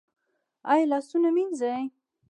[0.71, 1.79] ایا لاسونه مینځي؟